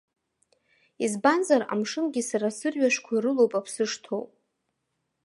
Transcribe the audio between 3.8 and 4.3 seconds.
шҭоу.